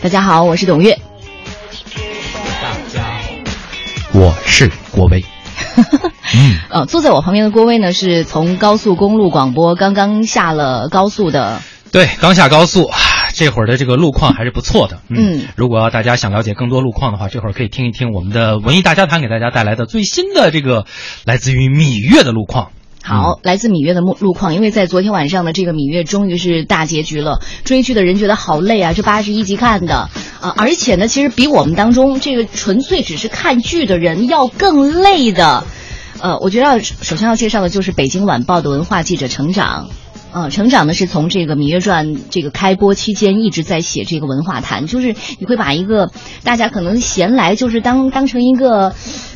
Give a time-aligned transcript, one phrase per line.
[0.00, 0.96] 大家好，我是董月。
[2.62, 3.20] 大家好，
[4.14, 5.24] 我是郭威。
[6.34, 11.60] 嗯，呃，坐在我旁边的郭威呢，是从高速公路广播刚刚下了高速的。
[11.90, 12.88] 对，刚下高速，
[13.34, 15.00] 这会儿的这个路况还是不错的。
[15.08, 20.86] 嗯，如果大家想了解更多路况的话，这会儿可以听一听我们的文艺大家谈给大家带来的最新的这个
[21.24, 22.70] 来自于芈月的路况。
[23.02, 27.40] 好，来自芈月的路路况，因为在昨天晚上的，这个芈月终于是大结局了。
[27.64, 30.10] 追剧的人觉得好累啊，这八十一集看的
[30.40, 35.64] 啊，而且呢，其实比我们当中这个纯粹只是看剧的人要更累的。
[36.20, 39.88] 呃，我觉得要首先要介绍的就是北京晚报的文化记者成长。
[40.30, 46.10] 呃，成长呢是从这个《芈月传》这个开播期间一直在写这个文化谈，就是你会把一个
[46.44, 48.94] 大家可能闲来就是当当成一个，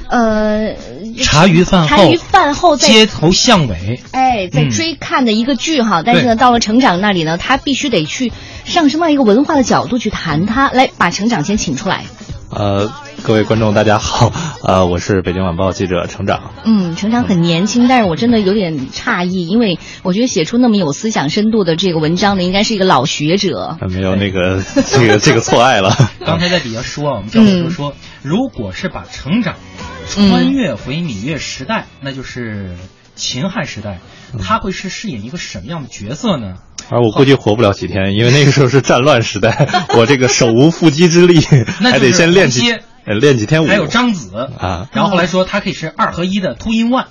[0.09, 0.75] 呃，
[1.23, 6.03] 茶余饭后茶余饭后街头巷尾，哎，在追看的一个剧哈。
[6.05, 8.33] 但是呢，到了成长那里呢，他必须得去
[8.65, 12.05] 上升到一个文化的角度去谈他，来把成长先请出来。
[12.55, 12.93] 呃，
[13.23, 14.31] 各位观众大家好，
[14.63, 16.53] 呃，我是北京晚报记者成长。
[16.65, 23.79] 嗯，成长很年轻，但是我真的有点诧异，因为我觉得写出那么有思想深度的这个文章的，应该是一个老学者。
[23.89, 25.97] 没有那个这个这个错爱了。
[26.27, 29.55] 刚才在底下说，我们教授说，如果是把成长
[30.15, 32.77] 穿越回芈月时代，那就是
[33.15, 34.01] 秦汉时代，
[34.41, 36.57] 他会是饰演一个什么样的角色呢？
[36.91, 42.61] 而我估计活不了几天，因为那个时候是战乱时代， 我这个手无缚鸡之力，还得先练几
[43.21, 43.67] 练几天武。
[43.67, 47.07] 还有章子啊，然后后来说他可以是二合一的 two in one。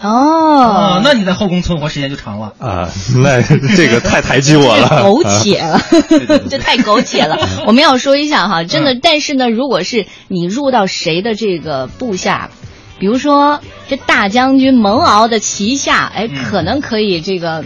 [0.00, 2.90] 哦，那你在后宫存活时间就长了啊！
[3.22, 3.40] 那
[3.74, 5.80] 这个太抬举我了， 苟且了，
[6.50, 7.36] 这太苟且了。
[7.66, 12.50] 我们要说一下哈，真的，但是呢，如果是你入到谁的这个部下，
[12.98, 17.64] 比如说这大将军蒙敖的旗下，哎，可能可以这个。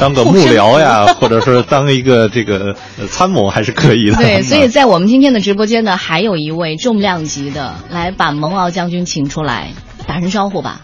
[0.00, 2.74] 当个幕僚呀，或者说当一个这个
[3.08, 4.16] 参谋还是可以的。
[4.16, 9.72] 对，所以在我们今天的直播间呢，还有一位重量级的，来把蒙敖将军请出来，
[10.06, 10.80] 打声招呼吧。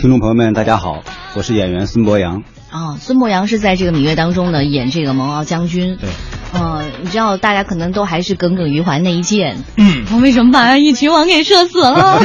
[0.00, 1.02] 听众朋友们，大家好，
[1.34, 2.42] 我是演员孙博洋。
[2.72, 5.98] 哦，孙博洋是在这个《芈月》当中呢演这个蒙敖将军。
[6.00, 6.08] 对。
[6.54, 9.62] 嗯，你知道大家可能都还是耿耿于怀那一箭。
[9.76, 10.06] 嗯。
[10.10, 12.18] 我为什么把一群王给射死了？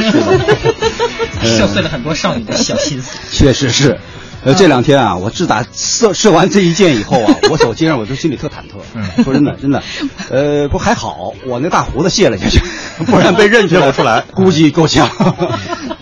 [1.44, 3.18] 射碎 了很多少女的小心思。
[3.36, 4.00] 确实是。
[4.46, 9.24] 呃，这两天啊，我自打射射完这一箭以后啊， 我走街上我就心里特忐忑。
[9.24, 9.82] 说真的，真的，
[10.30, 12.60] 呃，不还好，我那大胡子卸了下去，
[13.06, 13.74] 不然被认出
[14.04, 15.10] 来，估计够呛。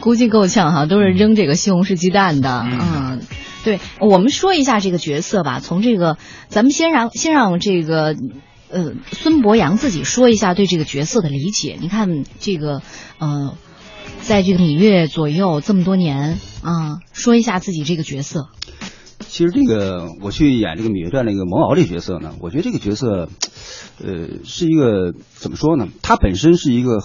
[0.00, 2.66] 估计够呛哈，都是扔这个西红柿鸡蛋的。
[2.71, 3.22] 嗯，
[3.65, 5.60] 对，我们说一下这个角色吧。
[5.60, 6.19] 从这个，
[6.49, 8.15] 咱们先让先让这个，
[8.69, 11.78] 呃，孙博洋自己说一下对这个角色的理解。
[11.81, 12.83] 你看这个，
[13.19, 13.54] 呃。
[14.21, 18.48] 在这个芈月左右这么多年啊，说一下自己这个角色。
[19.19, 23.28] 其实这个我去演这个《芈月传》那个蒙敖这个角色呢，我觉得这个角色，
[24.02, 25.88] 呃，是一个怎么说呢？
[26.03, 27.03] 他本身是一个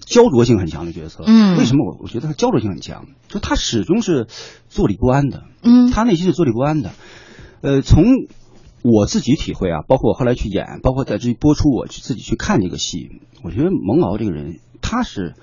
[0.00, 1.22] 焦灼性很强的角色。
[1.24, 1.56] 嗯。
[1.56, 3.06] 为什么我我觉得他焦灼性很强？
[3.28, 4.26] 就他始终是
[4.68, 5.44] 坐立不安的。
[5.62, 5.90] 嗯。
[5.92, 6.90] 他内心是坐立不安的。
[7.60, 8.04] 呃，从
[8.82, 15.34] 我自己体会啊，包括我后来去演，包括在这播出，我去自己去看这个戏，我觉得蒙敖这个人，他是。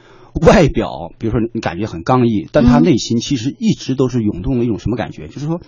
[0.42, 5.28] 外表，比如说你感觉很刚毅，但他内心其实一直都是涌动的一种什么感觉？
[5.28, 5.62] 就是说，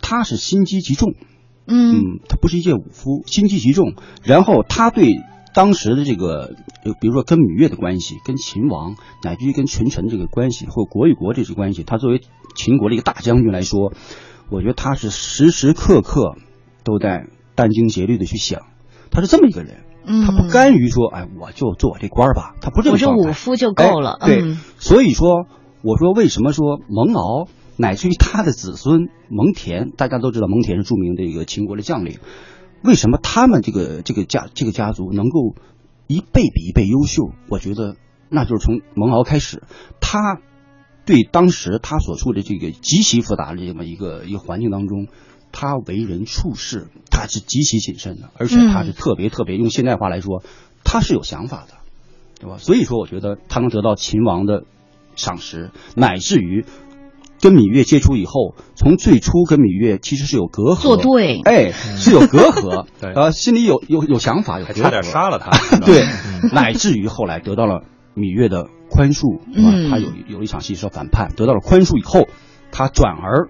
[0.00, 1.14] 他是心机极重，
[1.66, 3.94] 嗯，他不是一介武夫，心机极重。
[4.24, 5.14] 然后他对
[5.54, 6.56] 当时的这个，
[7.00, 12.20] 比如说跟芈月的关系，跟秦王，乃至于跟群臣这个关系，或国与国这些关系，他作为
[12.56, 13.92] 秦国的一个大将军来说，
[14.50, 16.36] 我觉得他是时时刻刻
[16.82, 18.62] 都在殚精竭虑的去想，
[19.10, 19.84] 他是这么一个人。
[20.04, 24.18] 他不甘于说，哎，我就做我这官儿吧，他不这么我这武夫就够了。
[24.20, 25.46] 对，所以说，
[25.82, 32.18] 我说为什么说蒙敖乃至于他的子孙蒙恬，大家都知道蒙恬是著名的一个秦国的将领，
[32.82, 35.54] 为什么他们这个这个家这个家族能够
[36.06, 37.30] 一辈比一辈优秀？
[37.48, 37.96] 我觉得
[38.28, 39.62] 那就是从蒙敖开始，
[40.00, 40.40] 他
[41.04, 45.06] 对当时他所处的这个极其复杂的这么一个一个环境当中。
[45.52, 50.42] 他为人处事，他是极其谨慎的，而且他是特别特别用现代话来说，
[50.82, 51.74] 他是有想法的，
[52.40, 52.56] 对吧？
[52.58, 54.64] 所以说，我觉得他能得到秦王的
[55.14, 56.64] 赏识，乃至于
[57.40, 65.50] 跟芈月接触以后，从最初跟芈月其实是有隔阂，作对，哎，是有隔阂，呃， 心里有有有想法，有差点杀了他，
[65.84, 66.04] 对，
[66.52, 67.84] 乃至于后来得到了
[68.16, 72.28] 芈月的宽恕，嗯，他有有一场戏说反叛，得到了宽恕以后，
[72.70, 73.48] 他转而。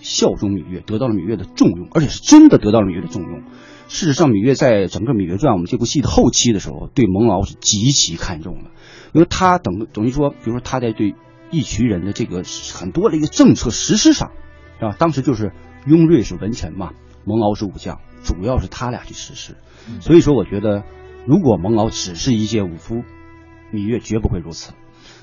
[0.00, 3.42] 效忠芈月，得到了芈月的重用，而且是真的得到了芈月的重用。
[3.88, 8.70] 事实上，芈月在整个《芈月传》我们这部戏的后期的时候，对蒙敖是极其看重的，
[9.12, 11.14] 因为他等等于说，比如说他在对
[11.50, 12.42] 义渠人的这个
[12.74, 14.32] 很多的一个政策实施上，
[14.78, 14.94] 是吧？
[14.98, 15.52] 当时就是
[15.86, 16.92] 雍瑞是文臣嘛，
[17.24, 19.56] 蒙敖是武将，主要是他俩去实施。
[20.00, 20.84] 所以说，我觉得
[21.26, 23.04] 如果蒙敖只是一介武夫，
[23.72, 24.74] 芈月绝不会如此。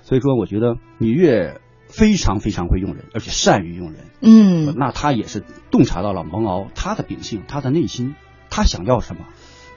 [0.02, 4.06] 所以说，我觉得芈月非常非常会用人，而且善于用人。
[4.22, 8.16] 嗯，那他也是洞察到了蒙敖他的秉性，他的内心，
[8.50, 9.26] 他想要什么，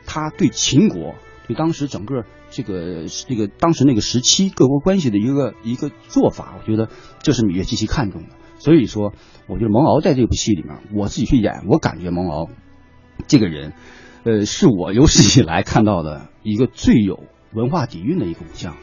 [0.07, 1.15] 他对秦国，
[1.47, 6.89] 对当时整个这个这个当时那个时期各国关系的一个一个做法，我觉得
[7.23, 8.31] 这是芈月极其看重的。
[8.59, 9.13] 所以说，
[9.47, 12.49] 我觉得蒙敖在这部戏里面，我自己去演，我感觉蒙敖
[13.29, 13.73] 这个人，
[14.25, 17.23] 呃，是我有史以来看到的一个最有
[17.53, 18.77] 文化底蕴的一个武将。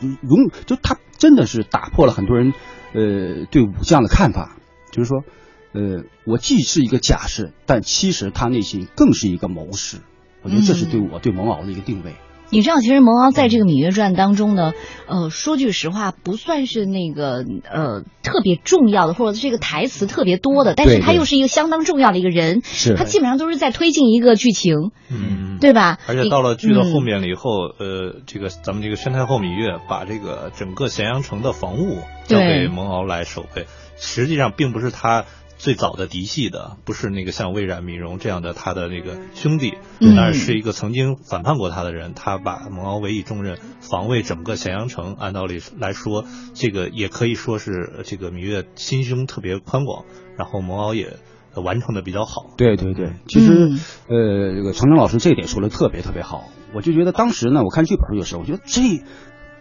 [0.00, 2.54] 容就他真的是打破了很多人
[2.94, 4.56] 呃对武将的看法，
[4.90, 5.24] 就是说，
[5.72, 9.98] 呃，我既是一个甲士，但其实他内心更是一个谋士。
[10.42, 12.14] 我觉得这是对我对蒙敖的一个定位。
[12.50, 14.72] 你知道，其实蒙敖在这个《芈月传》当中呢，
[15.06, 25.98] 呃，说句实话，不算是那个呃特别重要的，或者这个台词特别多的，但是他又是一个相当重要的一个人，是他基本上都是在推进一个剧情，嗯，对吧？
[26.06, 33.66] 而且到了剧的后面了以后，呃，这个咱们这个宣太后芈月把这个整个咸阳城的防务交给蒙敖来守备，
[33.98, 35.26] 实际上并不是他。
[35.58, 39.74] 最早的嫡系的不是那个像魏冉、芈戎这样的他的那个兄弟，
[40.16, 42.14] 而是一个曾经反叛过他的人。
[42.14, 45.14] 他把蒙敖委以重任，防卫整个咸阳城。
[45.18, 46.24] 按道理来说，
[46.54, 50.04] 这个也可以说是这个芈月心胸特别宽广，
[50.36, 51.16] 然后蒙敖也
[51.54, 52.54] 完成的比较好。
[52.56, 53.68] 对对对，其实
[54.08, 56.48] 呃，这个程程老师这一点说的特别特别好。
[56.72, 59.02] 我就觉得当时呢，我看剧本的时候，我觉得这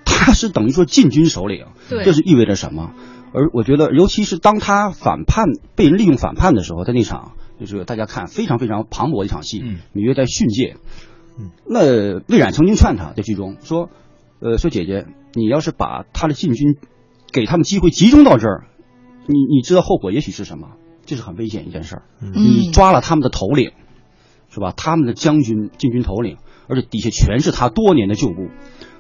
[0.06, 2.94] 他是等于说禁军首领，这是意味着什么？
[3.34, 5.46] 而我觉得，尤其是当他反叛
[5.76, 9.62] 被人利用反叛的时候，在那场就是大家看非常非常磅礴的一场戏，
[9.94, 10.78] 芈月在训诫。
[11.66, 13.90] 那魏冉曾经劝他在剧中说
[14.42, 16.78] ：“呃，说姐姐，你要是把他的禁军
[17.32, 18.66] 给他们机会集中到这儿，
[19.28, 20.72] 你你知道后果也许是什么？
[21.06, 22.04] 这是很危险一件事儿。
[22.34, 23.72] 你抓了他们的头领，
[24.50, 24.74] 是吧？
[24.76, 26.38] 他们的将军、禁军头领，
[26.68, 28.50] 而且底下全是他多年的旧部。”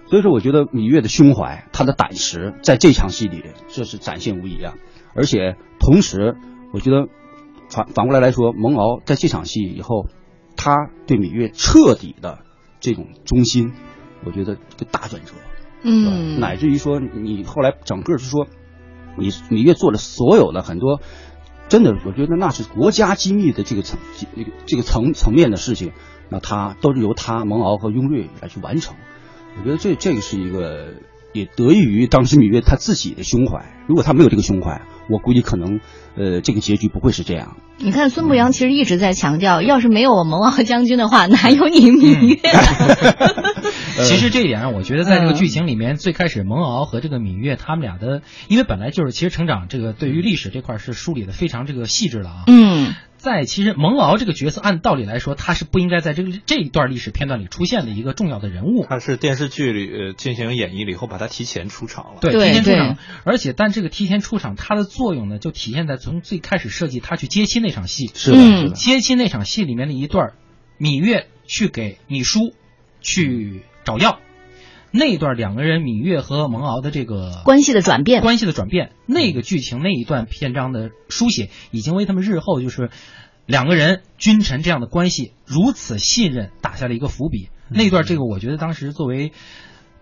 [0.10, 4.76] 所以说，我觉得芈月的胸怀，她的胆识，在这场戏里，这是展现无疑啊。
[5.14, 6.38] 而且同时，
[6.74, 7.08] 我觉得
[7.70, 10.08] 反反过来来说，蒙敖在这场戏以后，
[10.56, 12.40] 他对芈月彻底的
[12.80, 13.74] 这种忠心，
[14.24, 15.34] 我觉得一个大转折。
[15.84, 18.48] 嗯，乃至于说，你后来整个是说，
[19.18, 21.02] 你芈月做了所有的很多，
[21.68, 24.00] 真的，我觉得那是国家机密的这个层
[24.36, 25.92] 那个这个层层面的事情，
[26.30, 28.96] 那他都是由他蒙敖和雍瑞来去完成。
[29.60, 30.94] 我觉得这这个是一个，
[31.34, 33.66] 也得益于当时芈月她自己的胸怀。
[33.88, 35.80] 如果她没有这个胸怀，我估计可能，
[36.16, 37.58] 呃，这个结局不会是这样。
[37.80, 42.40] 你看孙步阳其实一直在强调，要是没有我蒙敖将军的话，哪有你芈月？
[44.04, 52.44] 其实这一点上，我觉得在这个剧情里面，最开始蒙敖和这个芈月他们俩的，因为本来就是其实成长这个对于历史这块是梳理的非常这个细致的啊。
[52.48, 52.94] 嗯。
[53.28, 58.86] 在其实蒙敖这个角色，按道理来说，他是不应该在这个这一段历史片段里出现的一个重要的人物。
[58.88, 62.20] 他是电视剧里进行演绎了以后，把他提前出场了。
[62.22, 62.98] 对，提前出场。
[63.26, 68.10] 而且，但这个提前出场，它的作用呢，就体现在从最开始设计他去接亲那场戏。
[68.14, 70.32] 是的，接亲那场戏里面的一段，
[70.80, 72.54] 芈月去给芈姝
[73.02, 74.20] 去找药。
[74.92, 82.90] 那一段两个人芈月和蒙敖的这个关系的转变，关系的转变，那个剧情那一段篇章的书写，已经为他们日后就是
[83.46, 87.50] 两个人君臣这样的关系如此信任打下了一个伏笔。
[87.70, 89.34] 那段这个，我觉得当时作为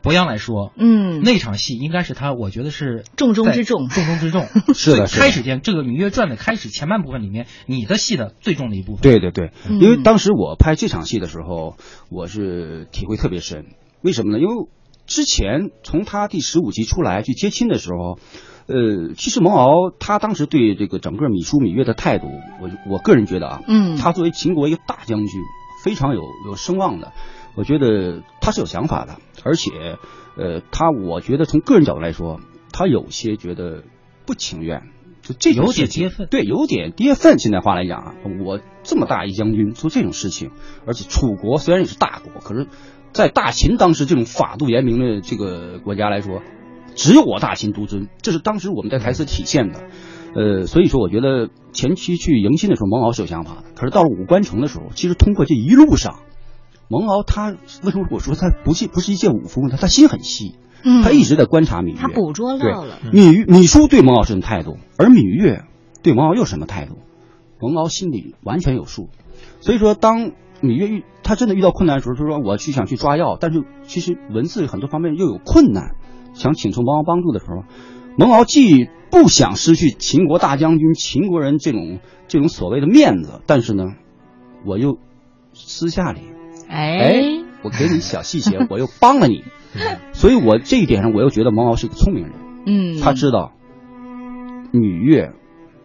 [0.04, 4.46] 博洋来说，嗯，那场戏应该是他，我觉得是重中之重，重中之重。
[4.76, 9.02] 是的，开始间这个《芈月传》的开始前半部分里面，你的戏的最重的一部分。
[9.02, 11.76] 对对对，因为当时我拍这场戏的时候，
[12.12, 13.66] 我是体会特别深。
[14.06, 14.40] 为什么呢？
[14.40, 14.68] 因为
[15.08, 18.20] 之前从他第十五集出来去接亲的时候，
[18.68, 22.28] 呃，其实蒙敖他当时对这个整个芈姝、芈月的态度，
[22.62, 25.42] 我我个人觉得啊，嗯，他作为秦国一个大将军，
[25.84, 27.14] 非常有有声望的，
[27.56, 29.72] 我觉得他是有想法的，而且，
[30.38, 32.40] 呃，他我觉得从个人角度来说，
[32.72, 33.84] 他有些觉得
[34.28, 34.84] 不情愿，
[35.24, 37.40] 就这有点跌份，对，有点跌份。
[37.40, 40.52] 现在话来讲啊，我这么大一将军做这种事情，
[40.86, 42.68] 而且楚国虽然也是大国，可是。
[43.16, 46.42] 在大秦当时这种法度严明的这个国家来说，
[46.96, 49.80] 只有我大秦独尊，这是当时我们在台词体现的。
[50.36, 53.64] 呃，所以说我觉得前期去迎亲的时候，蒙敖是有想法的。
[53.74, 56.20] 可是到了五关城的时候，其实通过这一路上，
[56.90, 57.52] 蒙敖他
[57.84, 59.78] 为什么我说他不是不是一介武夫呢？
[59.80, 65.64] 他心很细，嗯，他一直在观察芈月，他捕捉到了芈芈姝对蒙敖是什么态度，而芈月
[66.04, 66.98] 对蒙敖又什么态度，
[67.62, 69.08] 蒙敖心里完全有数。
[69.62, 70.34] 所以说当。
[70.62, 75.96] 芈月遇他真的遇到困难的时候，就说我去想去抓药，但是其实文字很多方面又有困难，
[76.34, 77.64] 想请求蒙敖帮助的时候，
[78.18, 83.94] 蒙敖既不想失去秦国大将军、秦国人这种这种所谓的面子，但是呢，
[84.66, 84.98] 我又
[85.54, 86.22] 私下里，
[86.70, 89.44] 哎，我给你小细节，我又帮了你，
[90.14, 92.34] 所以我这一点上我又觉得蒙敖是个聪明人，
[92.66, 93.54] 嗯，他知道
[94.74, 95.34] 芈月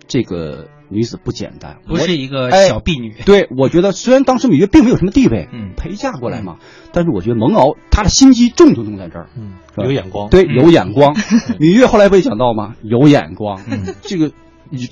[0.06, 3.14] 这个女子不简单，不是一个小婢女。
[3.24, 6.56] 对，我觉得虽然当时芈月并没有什么地位，嗯，陪嫁过来嘛，
[6.92, 11.14] 但是我觉得蒙敖他的心机重就重在这儿，嗯，有眼光，对，有眼光。
[11.58, 12.74] 芈月后来不也讲到吗？
[12.82, 13.60] 有眼光，
[14.02, 14.32] 这个。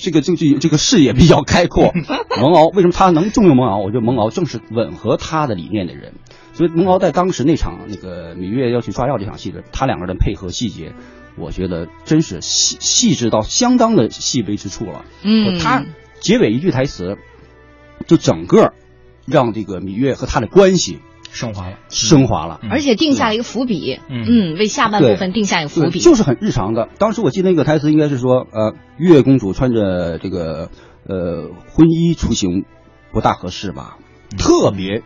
[0.02, 1.92] 这个这个这个视野比较开阔，
[2.36, 3.78] 蒙敖为什么他能重用蒙敖？
[3.78, 6.14] 我觉得蒙敖正是吻合他的理念的人，
[6.52, 10.94] 所以蒙敖在当时那场那个芈月要去抓药这场戏的，他两个人配合细节，
[11.38, 15.04] 我觉得真是细细致到相当的细微之处了。
[15.22, 15.84] 嗯，他
[16.20, 17.16] 结尾一句台词，
[18.06, 18.72] 就整个
[19.26, 21.00] 让这个芈月和他的关系。
[21.30, 26.88] 升华了，升华了，而且定下了一个伏笔，嗯，为下半部分定下一个伏笔，就是很日常的。
[26.98, 30.70] 当时我记得那个台词应该是说，呃，月公主穿着这个
[31.06, 32.64] 呃婚衣出行
[33.12, 33.98] 不大合适吧？
[34.38, 35.02] 特别，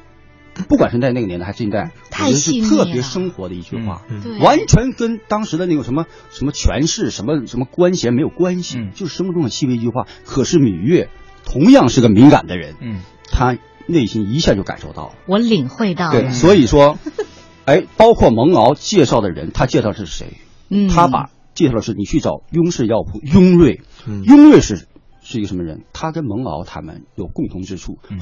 [0.69, 10.07] 不管是在那个年代还是现在，太细腻特别生活的一句话，对，完全跟当时的那个什么什么权势、什么什么官衔没有关系，就是生活中很细微一句话。
[10.25, 11.09] 可是芈月
[11.45, 13.57] 同样是个敏感的人，嗯，她。
[13.89, 16.13] 内心一下就感受到了，我领会到了。
[16.13, 16.99] 对，所以说，
[17.67, 20.39] 哎，包括蒙敖介绍的人，他介绍是谁？
[20.69, 23.81] 嗯，他把介绍的是你去找雍氏药铺雍瑞。
[24.07, 24.87] 雍瑞是
[25.21, 25.83] 是一个什么人？
[25.93, 27.99] 他跟蒙敖他们有共同之处。
[28.09, 28.21] 嗯，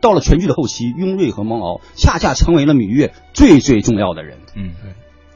[0.00, 4.38] 到了全剧的后期，雍瑞和蒙敖恰恰成为了芈月最最重要的人。
[4.54, 4.92] 嗯，对，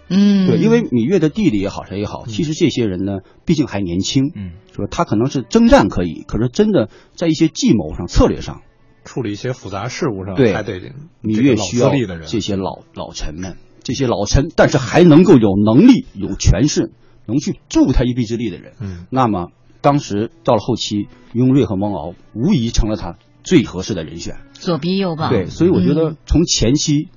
[0.09, 4.33] 嗯，对，因为芈月的弟弟也好，谁也好，其实这些人呢，毕竟还年轻。
[4.35, 8.63] 嗯，说他可能是征战可以，可是真的在一些计谋上、策略上。
[9.03, 10.79] 处理一些复杂事务上，对，还得
[11.23, 11.91] 芈月需要
[12.27, 16.93] 这些老老臣们，这些老臣，但是还能够有能力、有权势，
[17.25, 18.75] 能去助他一臂之力的人。
[18.79, 19.49] 嗯，那么
[19.81, 25.31] 当时到了后期，雍瑞和蒙敖无疑成了他最合适的人选，左臂右帮。
[25.31, 27.09] 对，所以我觉得从前期，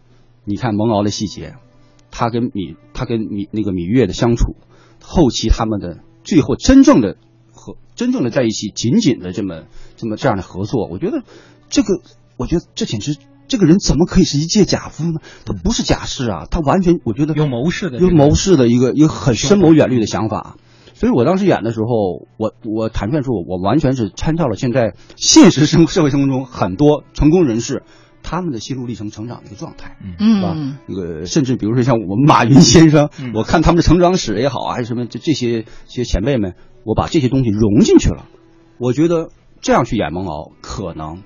[0.45, 1.55] 你看蒙敖的细节，
[2.09, 4.55] 他跟芈他跟芈那个芈月的相处，
[5.03, 7.17] 后期他们的最后真正的
[7.51, 9.65] 和真正的在一起，紧紧的这么
[9.97, 11.21] 这么这样的合作，我觉得。
[11.69, 12.01] 这个，
[12.37, 15.21] 我觉得这简直，这个人怎么可以是一介假夫呢？
[15.43, 20.57] 他不是假士啊，他完全，我觉得有谋士的，有谋士的一个一个很深谋远虑的想法。
[21.03, 27.83] 所以我当时演的时候，我我坦率说，我完全是参照了现在现实生社会生活中很多成功人士
[28.21, 30.55] 他们的心路历程、成长的一个状态，嗯，是吧？
[30.87, 36.55] 那个甚至比如说像我们马云先生，我看他们的成长史也好啊，还是什么这这些这些前辈们，
[36.85, 38.23] 我把这些东西融进去了。
[38.77, 39.27] 我觉得
[39.59, 41.21] 这样去演蒙敖可能。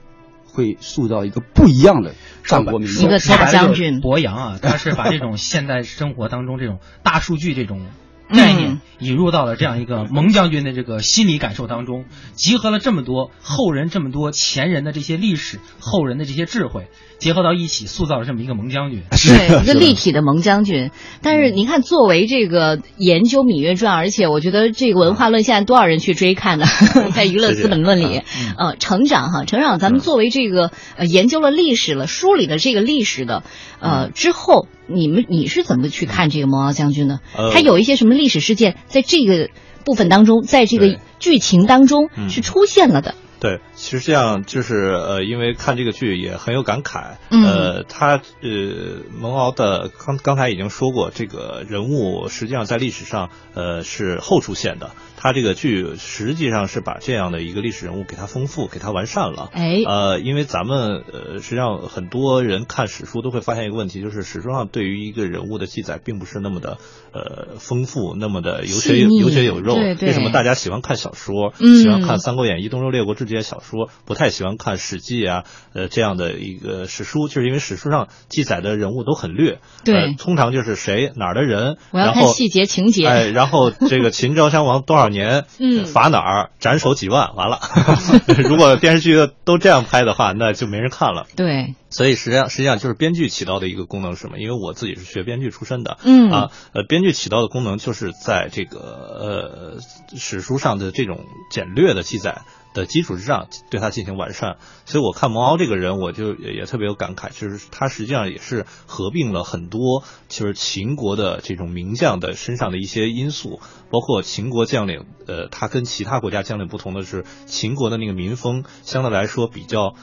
[0.49, 7.85] 会塑造一个不一样的战国名一个大将军博洋啊，他是把这种现代生活当中这种大数据这种
[8.29, 16.87] 概念引入到了这样一个蒙将军的这个心理感受当中，集合了这么多后人这么多前人的这些历史，后人的这些智慧。
[17.19, 20.91] 结合到一起，塑造了这么一个蒙将军， 对一个立体的蒙将军。
[21.23, 26.67] 但是您看，作为这个研究《芈月传》，而且我觉得这个文化论现在多少人去追看呢？
[27.15, 28.21] 在娱乐资本论里，
[28.55, 29.79] 呃，成长哈，成长。
[29.79, 33.41] 咱们作为这个呃研究了历史了，梳理了这个历史的
[33.79, 37.19] 呃之后，你们你是怎么去看这个蒙敖将军呢？
[37.53, 39.49] 他有一些什么历史事件在这个
[39.85, 43.15] 部分当中，在这个剧情当中是出现了的。
[43.39, 47.17] 对，其实这样就是呃，因为看这个剧也很有感慨。
[47.29, 54.89] 呃，他呃，蒙敖的刚刚才已经说过，这个人物实际上在历史上呃是后出现的。
[55.19, 59.49] 他这个剧实际上是把这样的一个历史人物给他丰富、给他完善了。
[59.51, 66.77] 哎，呃，因为咱们呃，实际上很多人看史书都会发现一个问题，就是史书上对于一个人物的记载并不是那么的
[67.11, 69.73] 呃丰富，那么的有血有血有肉。
[69.73, 70.09] 对对。
[70.09, 71.51] 为什么大家喜欢看小说？
[71.59, 71.81] 嗯。
[71.81, 79.57] 喜欢看《三国演义》《东周列国志》这些小说，不太喜欢看《史记》啊，呃这样的一个史书，就是因为史书上记载的人物都很略。
[79.83, 80.13] 对。
[80.13, 81.77] 通常就是谁哪儿的人。
[81.89, 83.07] 我要看细节情节。
[83.07, 85.06] 哎，然后这个秦昭襄王多少？
[85.09, 87.59] 年，嗯，罚哪儿斩首几万，完了。
[88.43, 91.25] 如果电视剧都这样拍的话，那就没人看了。
[91.35, 94.39] 对，所以实际上实际上就是编剧起到的一个功能是什么？
[94.39, 99.77] 因为我自己是学编剧出身的，嗯啊，呃，编剧起到的功能就是在这个呃
[100.17, 102.41] 史书上的这种简略的记载。
[102.77, 104.57] 的基础之上，对他进行完善。
[104.85, 119.95] 所以我看蒙敖这个人，我就也特别有感慨，就是他实际上也是合并了很多，就是秦国的这种名将的身上的一些因素，包括秦国将领，呃，他跟其他国家将领不同的是，秦国的那个民风相对来说比较。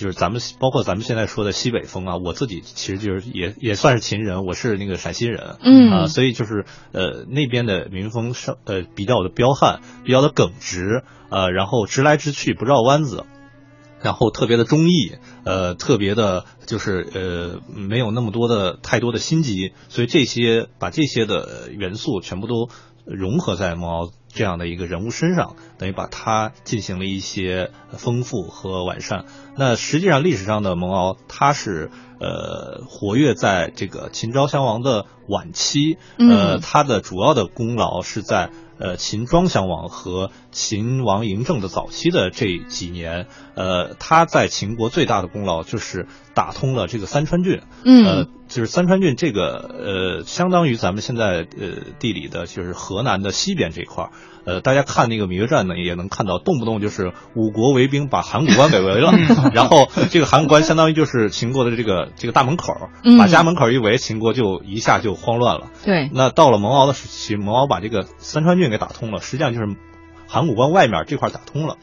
[0.00, 5.90] 就是咱们包括咱们现在说的西北风啊，我自己其实就是也也算是秦人，我是那个陕西人，嗯。
[5.90, 13.26] 啊，所以就是呃那边的民风是呃比较的彪悍，比较的耿直，呃，然后直来直去不绕弯子，
[14.00, 22.70] 然后特别的忠义，呃，特别的就是呃没有那么多的太多的心机，所以这些把这些的元素全部都
[23.04, 29.24] 融合在蒙敖这样的一个人物身上，等于把它进行了一些丰富和完善。
[29.56, 38.50] 那实际上历史上的蒙敖，他是呃活跃在这个秦昭襄王的晚期，呃，他的主要的功劳是在。
[38.82, 54.10] 呃，秦庄襄王和秦王嬴政的早期的这几年，呃，他在秦国最大的功劳就是打通了这个三川郡，呃，就是三川郡这个呃，相当于咱们现在呃地理的就是河南的西边这块儿。
[54.44, 59.12] 呃，大家看那个《芈月传》呢，也能看到，动不动就是五国围兵把函谷关给围了，
[59.54, 62.74] 然后这个函谷关相当于就是秦国的这个这个大门口，
[63.18, 65.70] 把家门口一围，秦国就一下就慌乱了。
[65.84, 69.76] 对，那到了蒙敖的时期，蒙敖把这个三川郡给打通了，实际上就是
[70.26, 71.76] 函谷关外面这块打通了。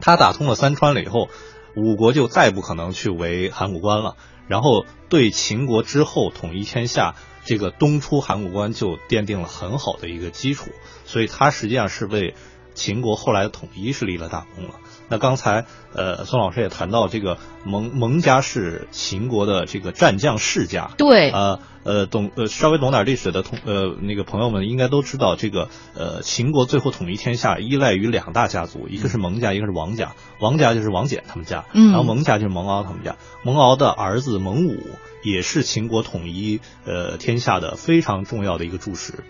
[0.00, 1.28] 他打通了三川了以后，
[1.76, 4.14] 五国就再不可能去围函谷关了，
[4.48, 7.14] 然后对秦国之后统一天下。
[7.44, 10.70] 这个东出函谷关就奠定了很好的一个基础，
[11.04, 12.36] 所以他实际上是为
[12.72, 14.76] 秦国后来的统一是立了大功了。
[15.08, 30.14] 那刚才呃宋老师也谈到，这个蒙蒙家是秦国的这个战将世家，对，呃呃懂呃稍微懂点历史的同呃那个朋友们应该都知道，这个呃秦国最后统一天下依赖于两大家族，一个是蒙家，一个是王家。
[30.40, 33.16] 王家就是王翦他们家，然后蒙家就是蒙敖他们家。
[33.44, 34.78] 蒙敖的儿子蒙武。
[35.24, 39.22] 也是秦国统一呃天下的非常重要的一个柱石，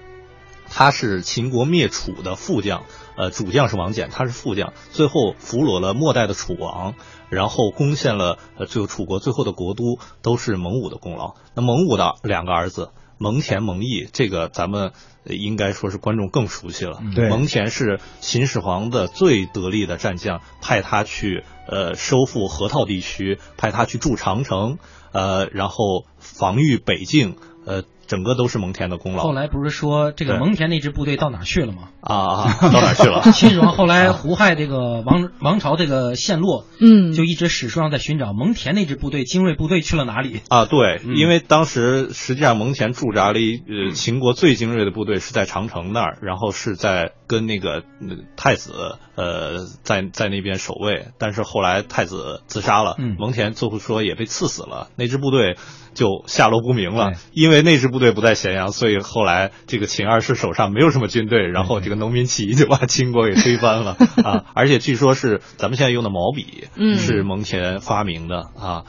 [0.67, 6.95] 他是秦国灭楚的副将，呃主将是王翦，他是副将，最后俘虏了末代的楚王，
[7.33, 11.35] 然后攻陷了呃最后楚国最后的国都，都是蒙武的功劳。
[11.55, 14.93] 那蒙武的两个儿子蒙恬、蒙毅，这个咱们
[15.25, 17.01] 应该说是观众更熟悉了。
[17.15, 24.77] 对，蒙恬是秦始皇的最得力的战将，派他去呃收复河套地区，派他去筑长城。
[25.13, 27.83] 呃，然后防御北境，呃。
[28.13, 29.23] 整个都是蒙恬的功劳。
[29.23, 31.89] 后来不是说这个蒙恬那支部队到哪去了吗？
[32.03, 33.23] 啊，到哪去了？
[33.33, 40.43] 秦始皇后来胡亥这个王王朝这个陷落，嗯，就一直史书上在寻找蒙恬那支部队精锐部队去了哪里？
[40.51, 47.83] 啊，对，因为当时实际上蒙恬驻扎了一呃秦国最精锐的部队是在长城那儿，然后是在跟那个
[48.37, 55.57] 太子呃在在那边守卫，但是后来太子自杀了，蒙恬最后说也被刺死了，那支部队
[55.95, 58.03] 就下落不明了，因为那支部。
[58.03, 64.45] 队不在咸阳，所以后来这个秦二世手上没有什么军队，然后这个农民起义就把秦国给推翻了 啊！
[64.57, 66.65] 而且据说是咱们现在用的毛笔，
[66.97, 68.87] 是蒙恬发明的啊，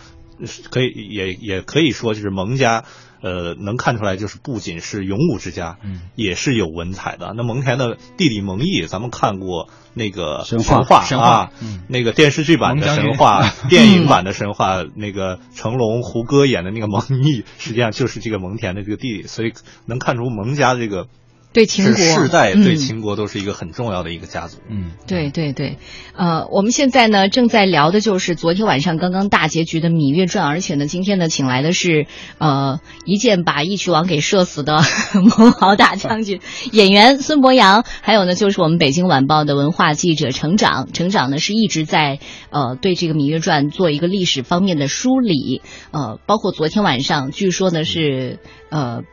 [0.72, 2.86] 可以也也可以说就是蒙家。
[3.24, 7.34] 呃，能看出来就是不仅是勇武之家，嗯，也是有文采的。
[7.36, 19.54] 那蒙恬的弟弟蒙毅，咱们看过那个神话神话，嗯，那个电视剧版的神话， 电影版的神话，那个成龙、胡歌演的那个蒙毅，实际上就是这个蒙恬的这个弟弟，所以
[19.86, 21.08] 能看出蒙家这个。
[21.54, 24.58] 对秦国世代对秦国都是一个很重要的一个家族。
[24.70, 25.78] 嗯，对对对，
[26.16, 32.08] 呃，我们现在呢正在聊的就是昨天晚上刚刚大结局的《芈月传》，而且呢今天呢请来的是
[32.39, 34.82] 呃一箭把义渠王给射死的
[35.38, 45.62] 蒙敖大将军演员孙博洋，还有呢就是我们北京晚报的文化记者成长，成长呢是一直在呃对这个《芈月传》做一个历史方面的梳理，
[45.92, 48.39] 呃，包括昨天晚上据说呢是
[48.70, 49.04] 呃。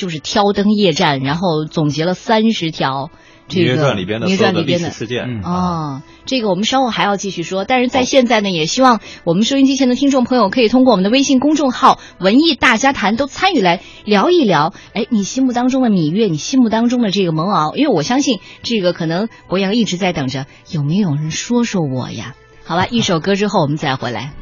[0.00, 3.10] 就是挑灯夜战，然后总结了三十条
[3.48, 6.02] 这个《芈月传》里边的所有的历史事件啊。
[6.24, 14.72] 这个我们稍后还要继续说，但是在现在呢，也希望我们收音机前的听众朋友可以通过我们的微信公众号“文艺大家谈”都参与来聊一聊。
[14.94, 22.34] 哎，你心目当中的芈月，你心目当中的这个蒙敖，因为我相信这个可能博洋一直在等着，有没有人说说我呀？
[22.64, 24.32] 好吧，一首歌之后我们再回来。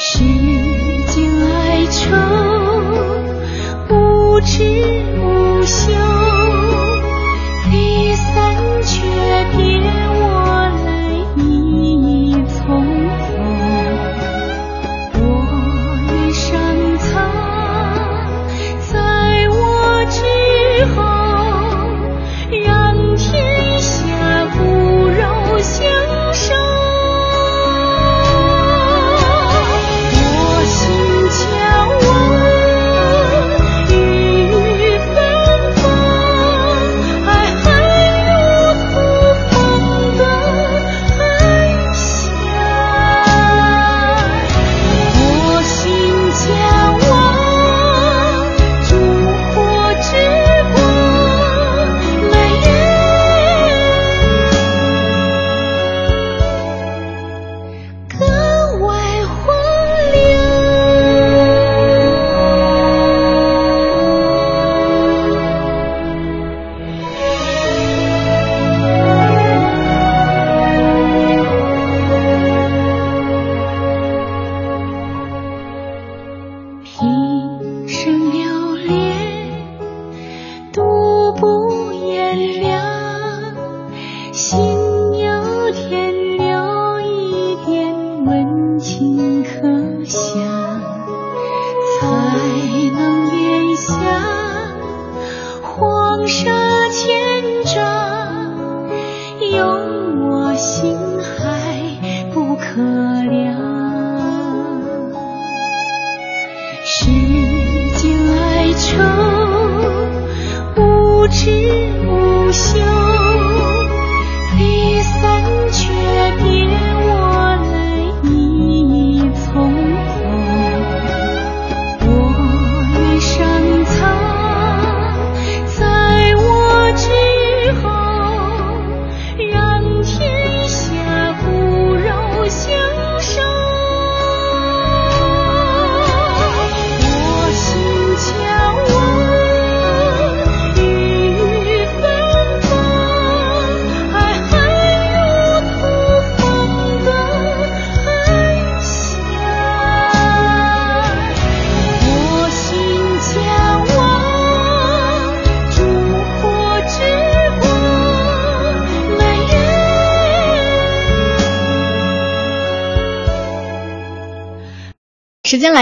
[0.00, 0.20] 诗
[1.08, 2.14] 经哀愁
[3.88, 4.87] 不知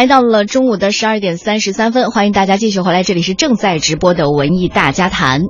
[0.07, 5.41] 来到了中午的十二点三十三分，欢迎大家继续回来，这里是正在直播的文艺大家谈，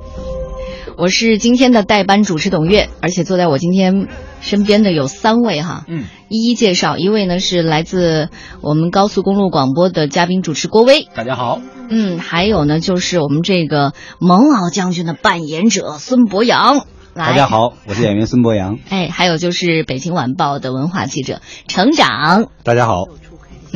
[0.97, 4.07] 我是今天的代班主持董月，而且坐在我今天
[4.41, 8.29] 身边的有三位哈，嗯，一一介绍，一位呢是来自
[8.61, 23.03] 我们高速公路广播的嘉宾主持郭威，大家好，嗯，还有呢就是我们这个蒙敖将军的扮演者孙博洋，大家好，我是演员孙博洋，哎，还有就是北京晚报的文化记者成长，大家好。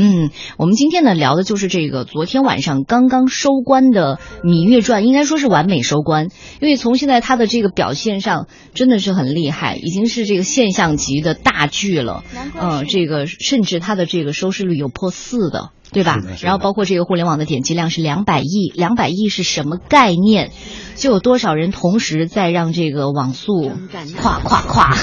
[0.03, 12.23] 嗯，我们今天呢聊的就是这个昨天晚上刚刚收官的《芈月传》，应该说是完美收官，因为从现在它的这个表现上真的是很厉害，已经是这个现象级的大剧了。
[12.59, 15.69] 嗯，这个甚至它的这个收视率有破四的。
[15.91, 16.17] 对吧？
[16.41, 20.51] 然后包括这个互联网的点击量是两百亿，两百亿是什么概念？
[20.95, 23.71] 就有多少人同时在让这个网速
[24.17, 24.95] 夸夸夸？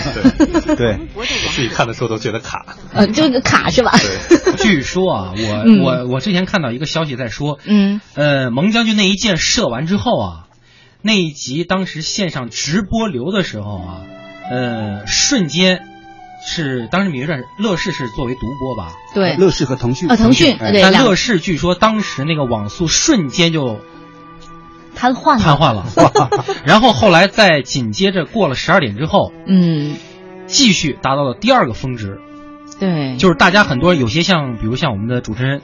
[0.76, 2.76] 对， 我自己看的时候都觉得卡。
[2.92, 3.92] 呃，这个卡是吧？
[3.98, 4.54] 对。
[4.58, 10.46] 据说啊，我我我之前看到一个消息在说，嗯，呃，蒙将军那一箭射完之后啊，
[11.02, 14.02] 那一集当时线上直播流的时候啊，
[14.50, 15.87] 呃，瞬间。
[16.48, 18.94] 是当时《芈月传》乐视是作为独播吧？
[19.14, 20.80] 对，乐视和腾讯啊，腾讯对。
[20.80, 23.80] 但乐视据说当时那个网速瞬间就
[24.94, 25.84] 瘫痪了，瘫痪了。
[26.64, 29.94] 然后后来在紧接着过了十二点之后，嗯，
[30.46, 32.18] 继续达到了第二个峰值。
[32.80, 35.60] 对，就是大家很多有些像比如像我们的主持人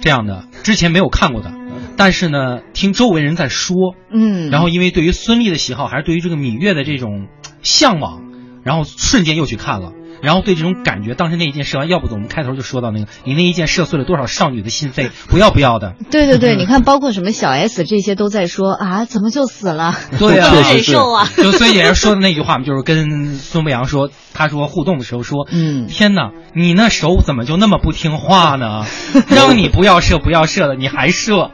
[0.00, 1.52] 这样的之前没有看过的，
[1.96, 7.28] 但是呢听周围人在说，嗯，然后因为对于孙俪的喜好，还是对于这个芈月的这种
[7.62, 8.22] 向往，
[8.64, 9.92] 然后瞬间又去看了。
[10.22, 15.10] 然后对这种感觉，当时那一箭射完，要不我们开头就说到那个，你那一箭射碎了多少少女的心扉？
[15.28, 15.94] 不要不要的。
[16.10, 19.94] 对对对，你看，包括什么小 S 这些都在说啊，怎么就死了？
[20.18, 21.28] 对啊，忍受啊。
[21.36, 28.84] 就孙俪说的那句话嘛，就是跟孙博洋说，他说互动的时候说，嗯，天哪，你那手怎么就那么不听话呢？
[29.28, 31.50] 让你不要射不要射的，你还射，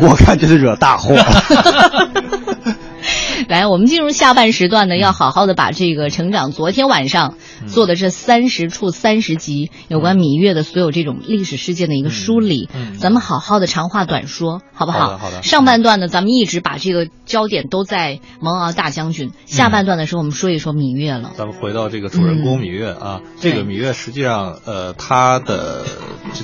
[0.00, 1.16] 我看这是惹大祸。
[3.48, 12.68] 来，我们进入下半时段呢，要好好的把这个成长昨天晚上做的这三十处三十集有关芈月的所有这种历史事件的一个梳理，
[12.98, 15.18] 咱们好好的长话短说，好不好？
[15.18, 15.42] 好的。
[15.42, 21.32] 上半段呢，咱们一直把这个焦点都在蒙敖大将军，下半段的时候我们说一说芈月了。
[21.36, 25.84] 咱们回到这个主人公芈月啊，这个芈月实际上呃，她的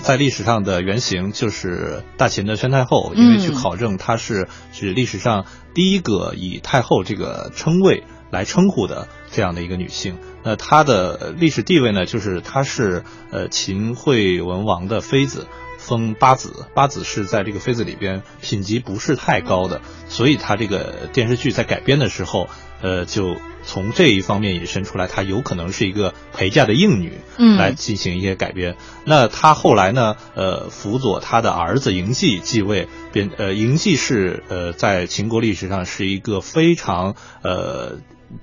[0.03, 5.45] 在历史上的原型就是大秦的宣太后，因为去考证她是是历史上。
[5.73, 15.47] 第一个以太后这个称谓来称呼的这样的一个女性，那她的历史地位呢，就是她是呃秦惠文王的妃子，
[15.79, 22.49] 封八子，八子是在这个妃子里边品级不是太高的，所以她这个电视剧在改编的时候，
[22.81, 23.37] 呃就。
[23.63, 28.77] 从这一方面引申出来，她有可能是一个陪嫁的应女，嗯，来进行一些改编。
[29.05, 30.17] 那她后来呢？
[30.35, 37.99] 呃，辅佐她的儿子嬴稷继位，变呃，嬴稷是呃，在秦国历史上是一个非常呃，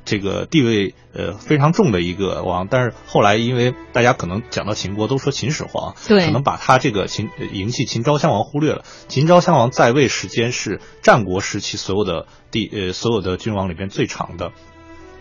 [0.06, 2.68] 这个地位呃非常重的一个王。
[2.70, 8.84] 但是后来因为大家可能讲到秦国都说秦始皇，对，可能把他这个秦嬴稷秦昭襄王忽略了。
[9.08, 14.52] 秦昭襄王在位时间是战国时期所有的帝呃所有的君王里边最长的。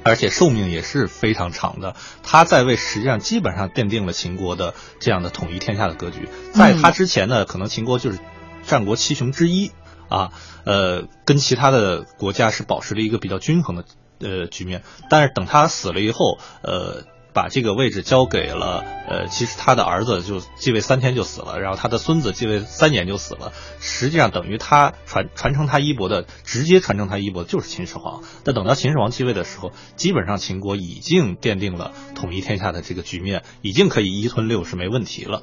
[0.03, 6.29] 而且寿命也是非常长的，他在位实际上基本上奠定了秦国的这样的统一天下的格局。
[6.53, 8.21] 在他之前呢，可能秦国就是
[8.63, 9.73] 战国七雄之一
[10.09, 10.31] 啊，
[10.65, 13.85] 呃，跟其他的国家是保持了一个比较均衡的
[14.21, 14.83] 呃局面。
[15.11, 17.05] 但是等他死了以后，呃。
[17.37, 28.23] 把这个位置交给了呃，其实他的儿子就继位三天就死了，然后他的孙子继位三年就死了，实际上等于他传传承他衣钵的，直接传承他衣钵的就是秦始皇。
[28.43, 35.43] 但等到秦始皇继位的时候，基本上秦国已经奠定了统一天下的这个局面，已经可以一吞六是没问题了。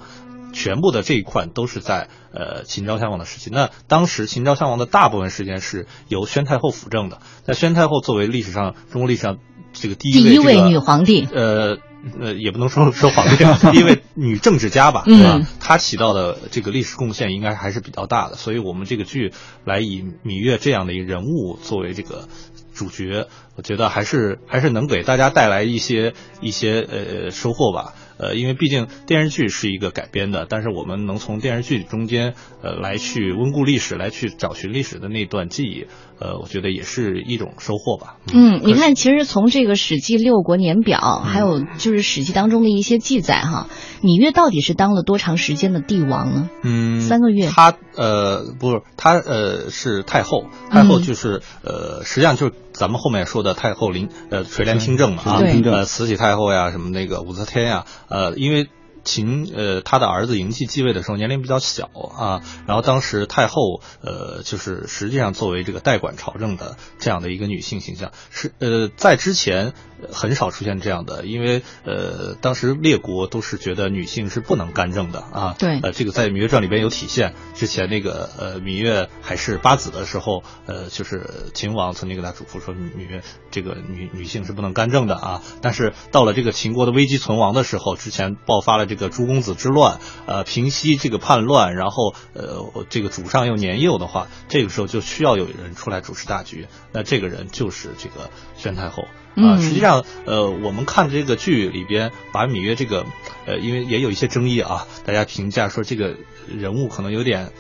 [0.54, 3.50] 全部的这一块都是在呃秦昭襄王的时期。
[3.52, 7.20] 那当时秦昭襄王的大部分时间是由宣太后辅政的。
[7.44, 9.40] 在宣太后作为历史上中国历史上
[9.74, 11.78] 这个第一位女皇帝，呃
[12.22, 15.48] 呃也不能说 说皇帝， 第一位女政治家吧，对吧？
[15.60, 18.36] 她起到的这个历史贡献应该还是比较大的。
[18.36, 19.34] 所以我们这个剧
[19.66, 22.28] 来以芈月这样的一个人物作为这个
[22.76, 27.94] 主角，我觉得还是还是能给大家带来一些一些呃收获吧。
[28.18, 35.88] 呃，因为毕竟电视剧是一个改编的，但是我们能从电视剧中间呃来去温故历史，来去找寻历史的那段记忆，
[36.20, 38.18] 呃，我觉得也是一种收获吧。
[38.34, 43.68] 嗯，你看，其实从这个《史记》六国年表，还有就是《史记》当中的一些记载哈，
[44.02, 46.50] 芈月到底是当了多长时间的帝王呢？
[46.64, 47.48] 嗯，三个月。
[47.48, 52.54] 他呃不是他呃是太后，太后就是呃实际上就是。
[52.74, 58.68] 咱们后面说的太后临呃垂帘听政嘛啊，呃慈禧太后呀，什么那个武则天呀，呃因为。
[59.06, 69.74] 秦呃，他的儿子嬴稷继位的时候年龄比较小啊，然后当时太后呃，就是实际上作为这个代管朝政的这样的一个女性形象，是呃在之前
[70.12, 75.56] 很少出现这样的，因为呃当时列国都是觉得女性是不能干政的啊。
[75.60, 75.80] 对。
[75.82, 77.36] 呃，这个在《芈月传》里边有体现。
[77.54, 85.44] 之前那个呃芈月还是八子的时候，呃就是秦王曾经给他嘱咐说，芈月这个女女性是不能干政的啊。
[85.62, 88.94] 但是到了这个秦国的危机存亡的时候，之前爆发了这。
[88.94, 96.68] 个诸公子之乱，呃，平息这个叛乱，然后呃，这个主上又年幼的话，这个时候就需要有人出来主持大局。
[96.92, 99.58] 那这个人就是这个宣太后啊。
[99.60, 103.06] 实际上，呃，我们看这个剧里边，把芈月这个，
[103.46, 106.16] 呃，因为也有一些争议啊，大家评价说这个
[106.48, 107.52] 人物可能有点。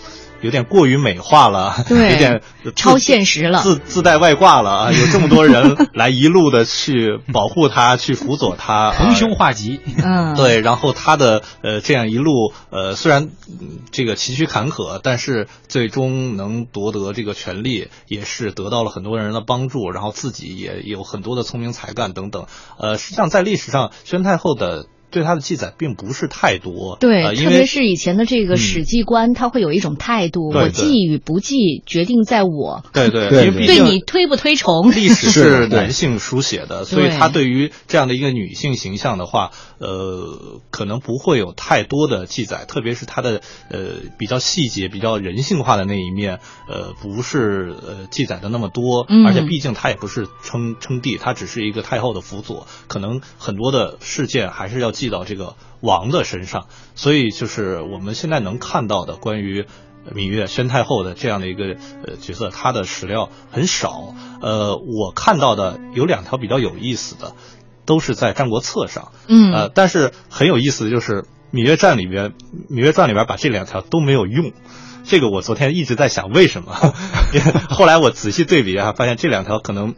[0.43, 2.41] 有点过于美化了，有点
[2.75, 4.91] 超现实了，自自带外挂了啊！
[4.93, 9.79] 有这么多人来一路的去保护他，去辅佐他， 逢凶化吉。
[10.03, 10.59] 嗯， 对。
[10.59, 13.29] 然后他的呃这样一路呃虽然
[13.91, 22.47] 这个崎岖坎坷，但是最终能夺得这个权利，也是得到了很多人的帮助，然后自己也有很多的聪明才干等等。
[22.77, 24.87] 呃，实际上在历史上，宣太后的。
[25.13, 33.83] 对他的记载并不是太多，对，特别是以前的这个史记官，他会有一种态度，我记与不记决定在我，对对，因为对。
[33.83, 43.79] 你推不推崇，历史是男性书写的，所以他对于这样的一个女性形象的话，呃，可能不会有太多的记载，特别是他的呃
[44.17, 55.13] 比较细节、比较人性化的那一面，呃，不是呃记载的那么多，而且毕竟他也不是称称帝，他只是一个太后的辅佐，可能很多的事件还是要记。
[55.13, 59.65] 到这个王的身上，所以就是我们现在能看到的关于
[60.11, 64.15] 芈月宣太后的这样的一个呃角色，她的史料很少。
[64.41, 67.35] 呃，我看到的有两条比较有意思的，
[67.85, 69.11] 都是在《战国策》上。
[69.27, 69.53] 嗯。
[69.53, 72.31] 呃，但是很有意思的就是《芈月传》里边，
[72.71, 74.51] 《芈月传》里边把这两条都没有用。
[75.03, 76.73] 这个我昨天一直在想为什么，
[77.69, 79.93] 后来我仔细对比啊，发现这两条可能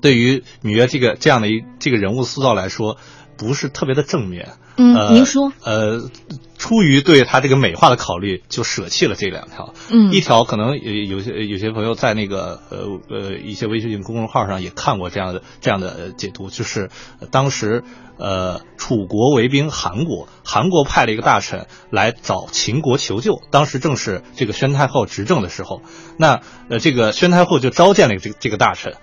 [0.00, 2.98] 对于芈月这个这样的一这个人物塑造来说。
[3.36, 6.10] 不是特别的正面，嗯，您说，呃，
[6.58, 16.90] 出于对他这个美化的考虑，就舍弃了这两条，嗯，一条可能有有些有些朋友在那个呃呃一些微信公众号上也看过这样的这样的解读，就是
[17.30, 17.84] 当时
[18.18, 25.82] 呃楚国围兵韩国，韩国派了一个大臣来找秦国求救，当时正是这个宣太后执政的时候，
[26.18, 28.94] 那呃这个宣太后就召见了这这个大臣。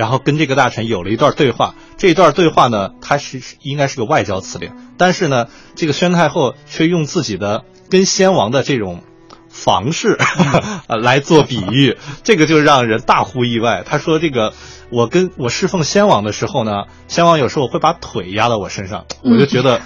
[0.00, 9.02] 然后跟这个大臣有了一段对话，这一段对话呢，他是应该是个外交辞令，但是呢，这个宣太后却用自己的跟先王的这种
[9.50, 10.16] 房事
[10.88, 13.84] 来做比喻，这个就让人大呼意外。
[13.84, 14.54] 他说：“这个
[14.88, 19.82] 我跟我侍奉先王的时候呢，先王有时候会把腿压到我身上，我就觉得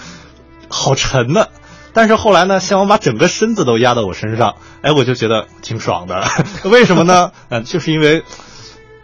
[0.68, 1.48] 好沉呢。
[1.92, 6.24] 但是后来呢，先王把整个身子都压到我身上，哎，我就觉得挺爽的。
[6.70, 7.32] 为什么呢？
[7.48, 8.22] 嗯，就是因为。”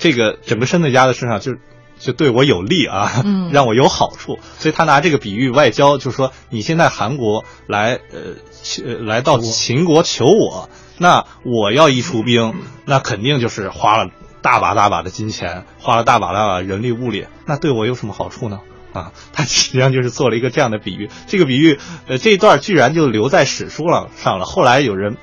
[0.00, 1.52] 这个整个身子压在身上，就
[1.98, 12.54] 就对我有利啊， 让我有好处，所以他拿这个比喻外交，就是说你现在韩国来呃来到秦国求我，那我要一出兵，
[12.86, 14.10] 那肯定就是花了
[14.40, 18.60] 大把大把的金钱，花了大把大把人力物力，那对我有什么好处呢？
[18.94, 25.18] 啊， 他实际上就是做了一个这样的比喻，这个比喻呃这一段居然就留在史书了上了，后来有人。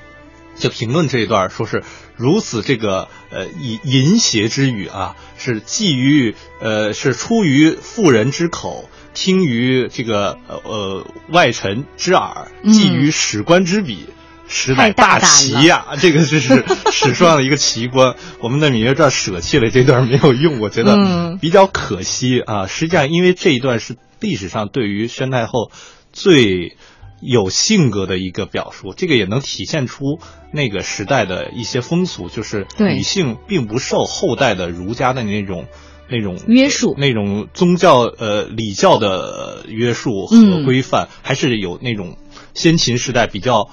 [0.60, 1.84] 就评论这一段，说是
[2.18, 14.04] 如此这个呃淫淫邪之语啊，是寄于呃是出于妇人之口，听于这个呃呃外臣之耳，寄于史官之笔。
[14.50, 18.14] 实乃大奇呀， 这个就是史书上的一个奇观。
[18.40, 22.66] 我们的芈月传舍弃了这段没有用，我觉得比较可惜啊。
[22.66, 25.70] 实际上，因为这一段是历史上对于宣太后
[26.14, 26.77] 最
[27.20, 30.18] 有性格的一个表述，这个也能体现出
[30.52, 35.66] 那个时代的一些风俗，就是女性并不受后代的儒家的那种
[36.08, 42.16] 那种约束，那种宗教呃礼教的约束和规范，还是有那种
[42.54, 43.68] 先秦时代比较。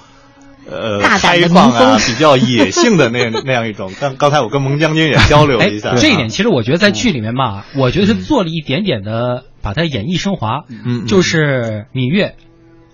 [0.67, 3.93] 呃，大开放啊， 比较野性的那那样一种。
[4.01, 10.63] 刚刚才我跟蒙将军也交流了一下，这一点其实我觉得在剧里面吧，我觉得是做了一点点的把它演绎升华。
[10.67, 12.33] 嗯，就是芈月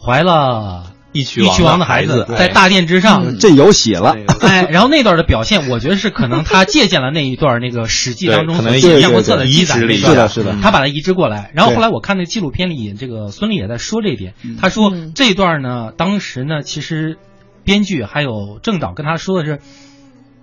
[0.04, 4.18] 怀了义渠王的孩子，在大殿之上，朕有喜了。
[4.40, 11.52] 哎，然后那段的表现，我觉得是可能他借鉴了那一段那个《史记》当中可能杨国策的记载是的，是的，他把它移植过来。
[11.54, 17.18] 然后后来我看那纪录片里，这个孙俪也在说这一点，他说这一段呢，当时呢，其实。
[17.64, 19.60] 编剧还有郑导跟他说的是，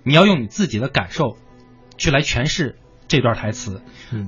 [0.05, 1.37] 你要用你自己的感受，
[1.97, 2.77] 去来诠释
[3.09, 3.83] 这段台词。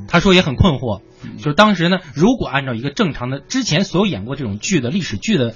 [0.08, 1.00] 他说也很困惑，
[1.38, 5.54] 就是当时呢，如果按照一个正常的之前所有演过这种剧的历史剧的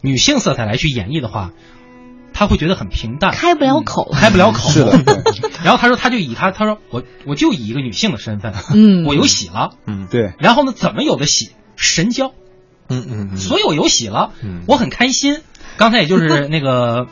[0.00, 1.52] 女性色彩来去演绎的话，
[2.32, 4.70] 他会觉得很平淡，开不了口，开不了口。
[4.70, 5.22] 是的。
[5.62, 10.32] 然后他说，他就以他他说我我就以一个女性的身份，嗯，我有喜了，嗯，对。
[10.38, 11.50] 然后呢，怎么有的喜？
[11.76, 12.32] 神交，
[12.88, 15.40] 嗯嗯，所以我有喜了，嗯我很开心。
[15.76, 17.06] 刚才也就是那个。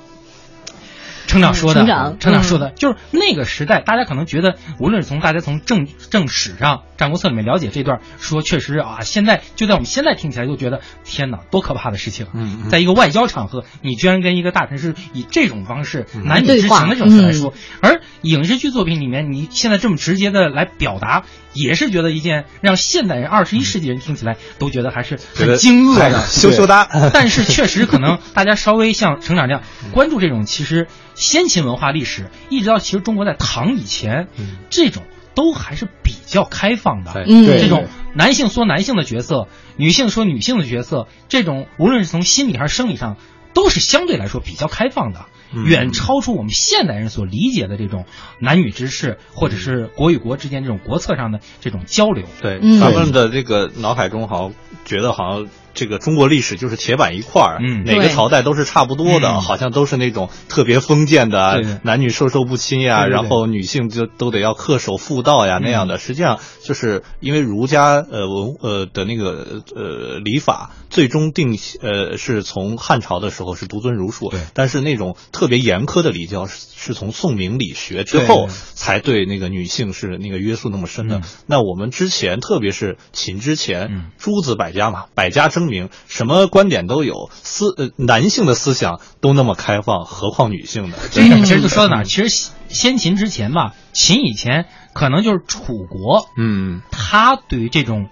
[1.31, 1.81] 成长说的，
[2.19, 12.27] 成长说的，就是那个时代，大家可能觉得，无论是从大家从正正史上《战国策》里面了解这段，说确实啊，现在就在我们现在听起来就觉得天哪，多可怕的事情！
[12.35, 26.89] 嗯，在一个外交场合，你居然跟一个大臣是以这种方式男女之情的这种来说，而影视剧作品里面，你现在这么直接的来表达，也是觉得一件让现代人、二十一世纪人听起来都觉得还是很惊愕的，羞羞哒。
[27.13, 30.87] 但是确实可能大家稍微像成长这样关注这种，其实。
[31.17, 34.29] 先秦文化历史一直到其实中国在唐以前，
[34.71, 35.03] 这种
[35.35, 37.13] 都还是比较开放的。
[37.59, 43.19] 这种男性说男性的角色，女性说女性的角色，这种无论是从心理还是生理上，
[43.53, 48.05] 都是相对来说比较开放的，远超出我们现代人所理解的这种
[48.39, 52.27] 男女之事，或者是国与国之间这种国策上的这种交流。
[52.41, 55.49] 对，咱们的这个脑海中好像觉得好像。
[55.75, 65.99] 这个中国历史就是铁板一块儿，嗯，哪个朝代都是差不多的，好像都是那种特别封建的，男女授受不亲呀，然后女性就都得要恪守妇道呀那样的。
[65.99, 78.49] 实际上，就是因为儒家呃文呃的那个呃礼法，最终定呃是从汉朝的时候是独尊儒术，但是那种特别严苛的礼教是是从宋明理学之后
[78.91, 81.22] 才对那个女性是那个约束那么深的。
[81.47, 85.70] 那我们之前，特别是秦之前，诸子百家嘛，百家争。
[85.70, 90.99] 鸣什么观点都有，思呃男性的思想都那么开放，何况女性的？
[91.12, 92.05] 这点其实就说到哪儿？
[92.05, 98.09] 其实先秦之前吧，秦以前可能就是楚国，嗯，他对于这种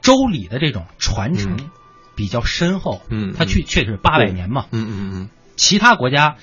[0.00, 1.70] 周礼的这种传承
[2.16, 6.34] 比较深厚，嗯，他去确实八百年嘛，嗯嗯嗯，其他国家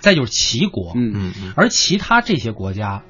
[0.00, 3.02] 再就是齐国，嗯嗯嗯，而其他这些国家，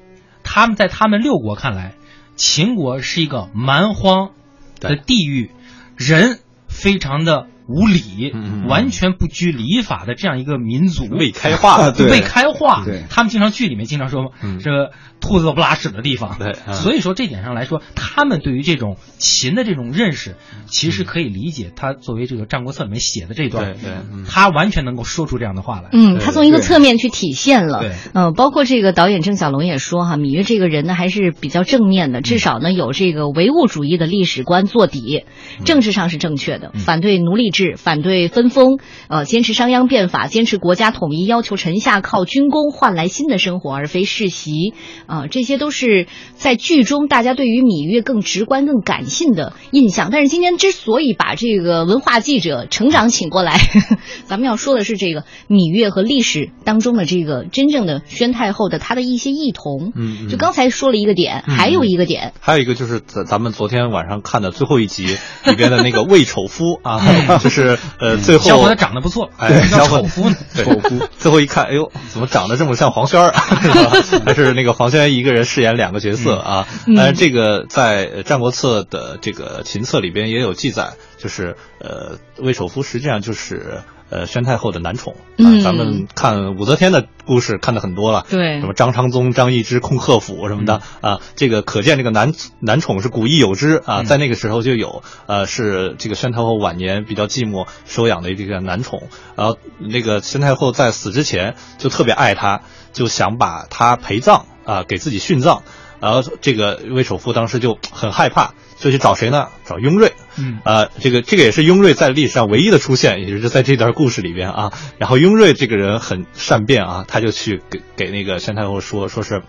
[0.43, 1.95] 他们在他们六国看来，
[2.35, 4.31] 秦国是一个蛮荒
[4.79, 5.51] 的地域，
[5.97, 6.39] 人。
[6.67, 8.33] 非常的无礼，
[8.67, 12.85] 完全不拘礼法的这样一个民族，未开化，未开化。
[13.09, 16.37] 他们经常剧里面经常说，这个兔子都不拉屎的地方。
[16.37, 20.35] 对，所以说这点上来说，他们对于这种秦的这种认识，
[20.67, 21.71] 其实可以理解。
[21.75, 23.91] 他作为这个《战国策》里面写的这段，对，
[24.27, 25.89] 他完全能够说出这样的话来。
[25.91, 27.79] 嗯，他从一个侧面去体现了。
[27.79, 35.25] 对，嗯，包括这个导演郑晓龙也说哈，芈月这个人呢还是比较正面的，至少呢有这个唯物主义的历史观做底，
[35.65, 38.25] 政治上是正确的，反对奴隶制，反对。
[38.35, 44.73] 分封，呃，坚持商鞅变法，坚持国家统一，要求臣下靠军功换来新的生活，而非世袭，
[45.05, 50.09] 啊，这些都是在剧中大家对于芈月更直观、更感性的印象。
[50.11, 53.57] 但是今天之所以把这个文化记者成长请过来，
[54.25, 59.93] 咱们要说的是这个芈月和历史当中的这个真正的宣太后的她的一些异同。
[59.95, 65.05] 嗯，就刚才说了一个点，还有一个点，还有一个就是咱咱们昨天晚上看的最后一集
[65.45, 66.99] 里边的那个魏丑夫啊，
[67.45, 68.17] 就是呃。
[68.17, 70.35] 最后，小伙子长得不错，哎，小伙夫呢？
[70.55, 71.07] 丑夫。
[71.19, 73.31] 最后一看，哎呦，怎么长得这么像黄轩儿？
[74.25, 76.67] 还是那个黄轩一个人饰演两个角色啊？
[76.95, 85.15] 但是这个在《战国策》的这个秦策里边也有记载，就是呃，魏丑夫实际上就是呃宣太后的男宠。
[85.37, 102.61] 嗯，咱们看武则天的故事看的很多了，对，什么张昌宗、张易之控贺府什么的啊，这个可见这个男男宠是古意有之啊，在那个时候就有，呃，是这个宣太后晚年比较寂寞收养的这个男宠，然后那个宣太后在死之前就特别爱他，
[102.93, 105.63] 就想把他陪葬啊，给自己殉葬。
[106.01, 109.47] 然后这个魏首富当时就很害怕，就去找谁呢？
[109.65, 110.13] 找雍瑞。
[110.37, 114.73] 嗯，啊，这个这个也是雍瑞在历史上唯一的出现，也就是在这段故事里边啊。
[114.97, 119.43] 然后雍瑞这个人很善变啊，他就去给给那个宣太后说，说是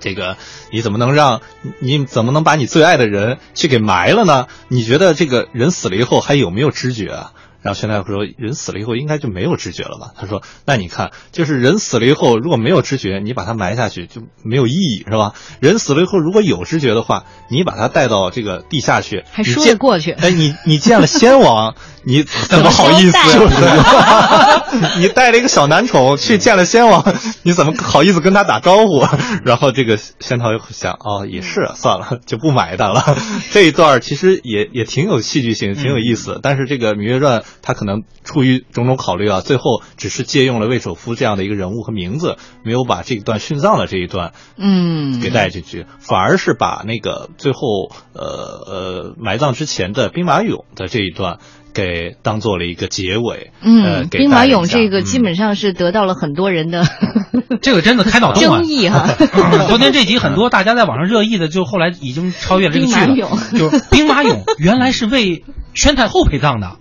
[0.00, 0.36] 这个
[0.70, 1.40] 你怎么能让
[1.78, 4.46] 你怎么能把你最爱的人去给埋了呢？
[4.68, 7.32] 你觉得这个人死了以后还有没有知觉啊？
[7.64, 15.32] 然后宣太后说：“人死了以后应该就没有知觉了吧？”他说：“那你看，就是人死了以后，如果没有知觉，你把他埋下去就没有意义，是吧？
[15.60, 20.10] 人死了以后，如果有知觉的话，你把他带到这个地下去，还说得过去。
[20.12, 21.74] 哎，你你见了先王，
[22.04, 23.18] 你怎么好意思？
[24.98, 27.04] 你带了一个小男宠去见了先王，
[27.42, 29.06] 你怎么好意思跟他打招呼？
[29.44, 33.16] 然后这个仙桃又想：哦，也是，算了，就不埋他了。
[33.52, 36.40] 这一段其实也也挺有戏剧性，挺有意思。
[36.42, 37.40] 但是这个《芈月传》。
[37.66, 48.24] 他可能出于种种考虑啊，最后只是借用了魏首夫这样的一个人物和名字，没有把这一段殉葬的这一段，嗯，给带进去，反而是把那个最后呃
[48.66, 51.38] 呃埋葬之前的兵马俑的这一段。
[51.74, 56.86] 给当做了一个结尾，嗯，兵马俑这个基本上是得到了很多人的，
[57.60, 58.58] 这个真的开脑洞啊。
[58.62, 59.08] 争议哈。
[59.68, 65.42] 昨天这集很多大家在网上热议的，就后来已经超越了这个剧了，就是兵马俑原来是为
[65.74, 66.76] 宣太后陪葬的，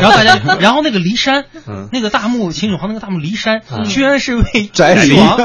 [0.00, 1.44] 然后大家，然后那个骊山，
[1.92, 5.36] 那个大墓秦始皇那个大墓骊山，居然是为翟李王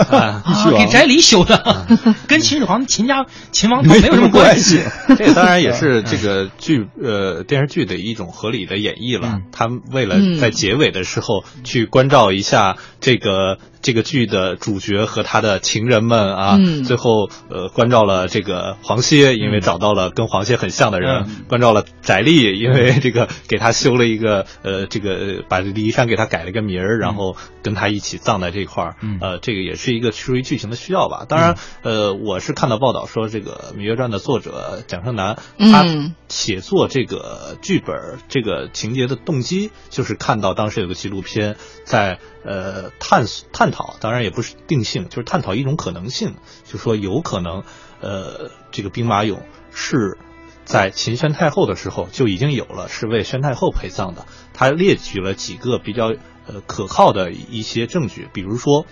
[0.75, 1.85] 给翟李修的，
[2.27, 4.81] 跟秦始皇秦家秦王没有什么关系。
[5.15, 8.86] 这当然也是这个剧呃电视剧的一种合理的。
[8.87, 13.59] 演绎了，他为了在结尾的时候去关照一下这个。
[13.81, 28.95] 这个剧的主角和他的情人们啊，最后呃关照了这个黄歇，因为找到了跟黄歇很像的人；关照了翟丽，因为这个给他修了一个呃这个把骊山给他改了个名儿，然后跟他一起葬在这块儿。
[29.21, 31.25] 呃，这个也是一个出于剧情的需要吧。
[31.27, 35.85] 当然，呃，我是看到报道说，这个《芈月传》的作者蒋胜男，他
[36.27, 42.19] 写作这个剧本这个情节的动机，就是看到当时有个纪录片在。
[42.43, 47.63] 呃，探索探探讨当然也不是定性，就是探讨一种可能性，就说有可能，
[47.99, 49.39] 呃，这个兵马俑
[49.73, 50.17] 是
[50.63, 54.25] 在秦宣太后的时候就已经有了，是为宣太后陪葬的。
[54.53, 56.13] 他列举了几个比较
[56.47, 58.85] 呃可靠的一些证据，比如说，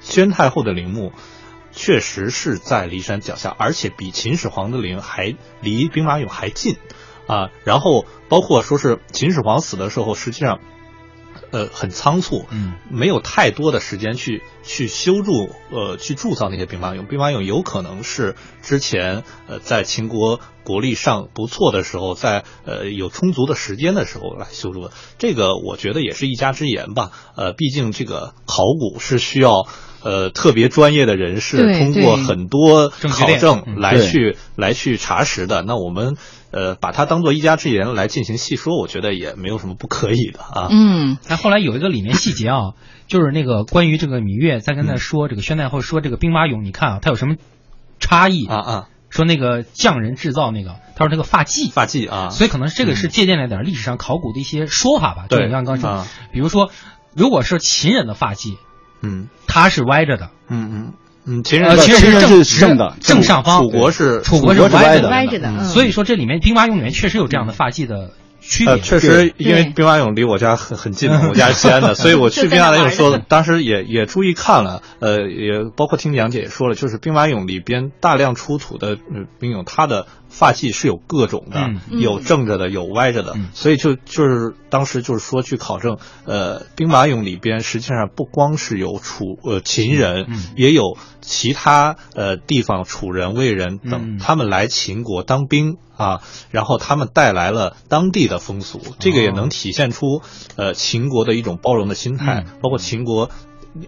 [0.00, 1.12] 宣太后的陵墓
[1.70, 6.76] 确实是在骊山脚下，而且比秦始皇的陵还离兵马俑还近
[7.28, 7.50] 啊。
[7.62, 10.58] 然后包括说是秦始皇死的时候，实际上。
[11.50, 17.06] 呃，很仓促，嗯，没有太多的时间去去修筑，呃，去铸造那些兵马俑。
[17.06, 24.90] 兵马俑有可能是之前呃在秦国国力上不错的时候，在呃有充足的时间的时候来修筑的。
[25.18, 27.10] 这个我觉得也是一家之言吧。
[27.36, 29.66] 呃，毕竟这个考古是需要
[30.02, 35.62] 呃特别专业的人士通过很多考证来去来去查实的。
[35.62, 36.16] 那我们。
[36.56, 40.68] 呃，把它当做一家之言来进行细说，我觉得也没有什么不可以的啊。
[40.70, 42.72] 嗯，那后来有一个里面细节啊，
[43.08, 47.36] 就是那个关于这个芈月在跟他说这个宣太后说这个兵马俑，你看啊，它有什么
[48.00, 48.88] 差异啊啊？
[49.10, 55.26] 说那个匠人制造那个，他说那个发髻，发髻啊，所以可能这个是借鉴了点历史上考古的一些说法吧。
[55.28, 56.70] 对，你刚刚说，比如说，
[57.14, 58.56] 如果是秦人的发髻，
[59.02, 60.92] 嗯，它是歪着的，嗯嗯。
[61.26, 63.62] 嗯，秦人其实是正的，正上方。
[63.62, 65.64] 楚国是楚国是歪着的，歪着的。
[65.64, 68.10] 所以说这里面兵马俑里面确实有这样的发髻的
[68.40, 68.78] 区别。
[68.78, 78.96] 确实，因为兵马俑离我家很很近，我家是西安的， 所以我去兵马俑说，当时也也注意看了，呃，也包括听杨姐也说了，就是兵马俑里边大量出土的
[79.40, 80.06] 兵俑，它的。
[80.38, 96.20] 发髻是有各种的，有正着的，有歪着的，所以就就是当时就是说去考证，呃，兵马俑里边实际上不光是有楚呃秦人，也有其他呃地方楚人、魏人等，他们来秦国当兵啊，
[96.50, 100.20] 然后他们带来了当地的风俗，这个也能体现出
[100.56, 103.30] 呃秦国的一种包容的心态，包括秦国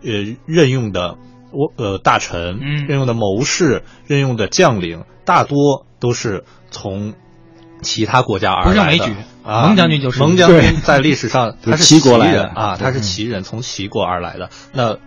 [0.03, 1.18] 呃任用的
[1.53, 5.05] 我呃大臣，任用的谋士，任用的将领。
[5.26, 7.14] 大多都是从
[7.82, 9.05] 其他国家而来的。
[9.44, 14.51] 啊，蒙将军就是蒙将军，在历史上 他是齐国人啊，他是齐人，从齐国而来的。
[14.74, 14.99] 那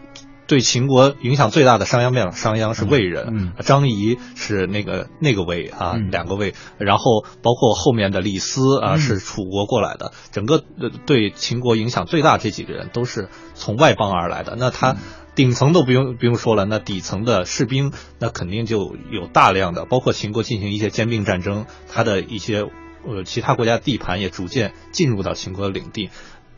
[0.48, 10.62] 对秦国影响最大的商鞅变法，商鞅是魏人，张仪是那个那个魏啊，两个魏，然后包括后面的李斯啊，是楚国过来的，整个
[11.06, 14.56] 对秦国影响最大这几个人都是从外邦而来的。
[14.58, 14.98] 那他
[15.34, 22.68] 顶层都不用不用说了，那底层的士兵，那肯定就有大量的，包括秦国进行一些兼并战争，他的一些
[23.06, 26.10] 呃其他国家地盘也逐渐进入到秦国的领地。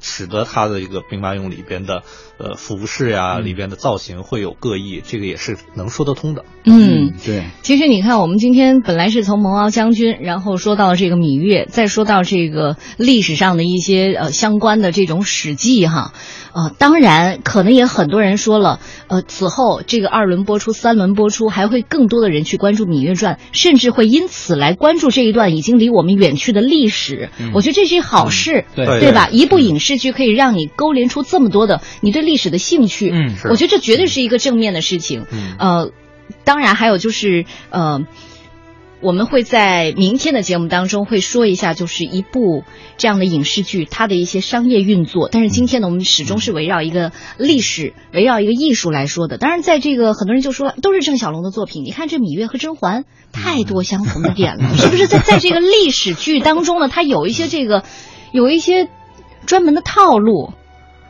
[0.03, 2.03] 使得他的一个兵马俑里边的
[2.37, 6.45] 呃服饰呀，里边的造型会有各异，这个也是能说得通的。
[6.65, 7.45] 嗯，对。
[7.61, 16.13] 其实你看，我们今天本来是从蒙敖将军，然后说到这个芈月，再说到这个历史上的一些呃相关的这种史记哈。
[16.53, 27.31] 呃，当然，可能也很多人说了，呃，此后这个二轮播出、三轮播出，还会更多的人去关注《芈月传》，甚至会因此来关注这一段已经离我们远去的历史。
[27.55, 29.29] 我觉得这是好事，对对吧？
[29.31, 35.25] 一部影视剧可以让你勾连出这么多的你对历史的兴趣，嗯，我觉得这绝对是一个正面的事情。
[35.31, 35.91] 嗯，呃，
[36.43, 38.01] 当然还有就是呃。
[39.05, 42.63] 我们会在明天的节目当中会说一下，就是一部
[42.95, 45.27] 这样的影视剧它的一些商业运作。
[45.29, 49.37] 但是今天呢，我们始终是围绕一个历史、围绕一个艺术来说的。
[49.37, 55.07] 当然，在这个很多人就说都是郑晓龙的作品，你看这芈月和甄嬛太多相同的点了，是不是？
[55.07, 57.83] 在在这个历史剧当中呢，它有一些这个
[58.31, 58.87] 有一些
[59.45, 60.53] 专门的套路，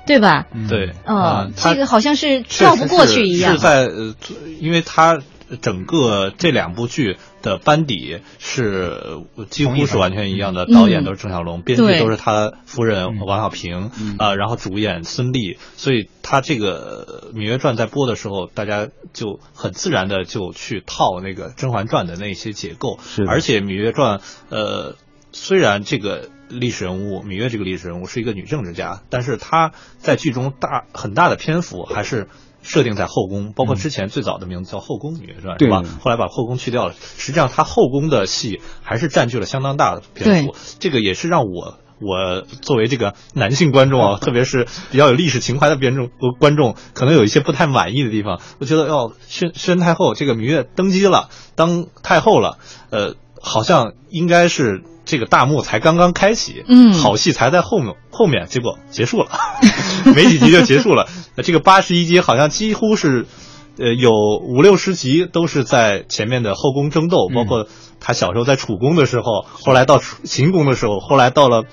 [0.05, 0.47] 对吧？
[0.69, 3.53] 对，嗯，这个好像是跳不过去一样。
[3.53, 4.15] 是在呃，
[4.59, 5.21] 因为他。
[5.61, 9.19] 整个这两部剧的班底是
[9.51, 24.19] 几乎是完全一样的，导演都是郑晓龙，编剧都是他夫人王小平啊，然后主演孙俪，所以他这个《芈月传》在播的时候，大家就很自然的就去套那个《甄嬛传》的那些结构，而且《芈月传》
[24.49, 24.95] 呃，
[25.33, 26.29] 虽然这个
[26.59, 32.27] 历史人物芈月这个历史人物是一个女政治家，但是她在剧中大很大的篇幅还是。
[32.65, 35.55] 设定在后宫，包括之前最早的名字叫《后宫女》，是吧？
[35.57, 35.83] 对吧？
[35.99, 40.55] 后来把后宫去掉了，实际上她后宫的戏还是占据了相当大的篇幅。
[40.79, 48.39] 这个也是让我我作为这个男性观众啊，特别是比较有历史情怀的观众观众，可能有一些不太满意的地方。
[48.59, 52.59] 我觉得，要宣宣太后这个芈月登基了，当太后了，
[52.91, 54.83] 呃，好像应该是。
[55.05, 59.27] 这个大幕才刚刚开启，嗯，好戏才在后面，后面结果结束了，
[60.15, 61.07] 没几集就结束了。
[61.43, 63.25] 这个八十一集好像几乎是，
[63.77, 67.67] 呃，有五六十集都是在前面的后宫争斗，包括
[67.99, 71.63] 他小时候在楚宫的时候，后来到秦宫的时候，后来到了。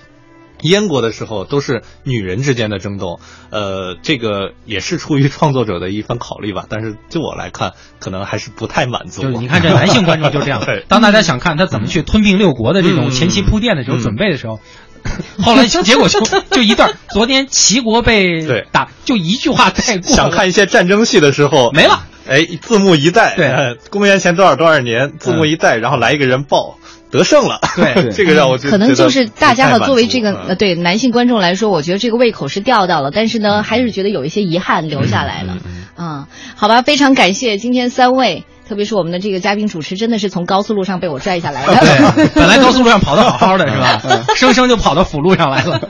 [0.63, 6.65] 燕国的时候都是女人之间的争斗，呃，这个也是出于创作者的一番考虑吧。
[6.69, 9.23] 但是就我来看，可能还是不太满足。
[9.23, 14.61] 就是你看这男性观众就这样， 当大家想看他怎么去吞并六国的这种前期铺垫的时候、准备的时候，
[15.43, 16.95] 后来结果就就一段。
[17.09, 20.11] 昨天齐国被打，就一句话带过。
[20.13, 26.77] 想看一些战争戏的时候没了，哎，字幕一带，对，公元前多少多少年，字幕一带，然后来一个人报。
[27.11, 35.57] 得胜了，对， 这个让我可能就是大家哈，作为这个呃，对男性观众来说，我觉得这个胃口是吊到了，但是呢，还是觉得有一些遗憾留下来了，
[35.97, 38.45] 啊，好吧，非常感谢今天三位。
[38.69, 41.75] 特别是我们的这个嘉宾主持，真的是从高速路上被我拽下来的。
[42.15, 44.23] 对，本来高速路上跑得好好的，是吧？
[44.37, 45.81] 生生就跑到辅路上来了。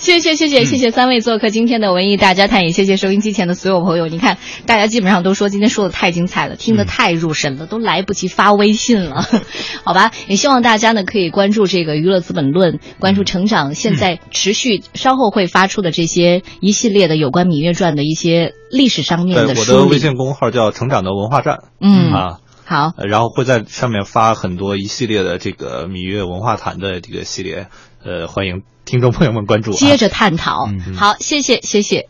[0.00, 4.08] 谢谢谢谢谢谢三位做客今天的文艺大家谈，也谢谢收音机前的所有朋友。
[4.08, 9.26] 你看，大家基本上都说今天说的太精彩了，听得太入神了，都来不及发微信了。
[9.84, 19.72] 好吧，也希望大家呢可以关注这个娱乐资本论，关注成长现在持续稍后会发出的这些一系列的有关《芈月传》的一些历史上面的书。
[19.72, 21.64] 我的微信公号叫“成长的文化站”。
[21.78, 22.10] 嗯。
[22.10, 27.66] 啊，好，然后会在上面发很多一系列的这个芈月文化谈的这个系列，
[28.02, 30.66] 呃，欢迎听众朋友们关注，接着探讨。
[30.96, 32.08] 好，谢谢，谢谢。